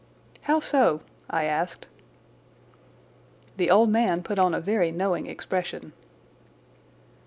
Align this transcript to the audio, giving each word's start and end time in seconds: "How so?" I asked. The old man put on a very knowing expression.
"How 0.49 0.59
so?" 0.59 1.01
I 1.29 1.43
asked. 1.43 1.85
The 3.57 3.69
old 3.69 3.91
man 3.91 4.23
put 4.23 4.39
on 4.39 4.55
a 4.55 4.59
very 4.59 4.89
knowing 4.91 5.27
expression. 5.27 5.93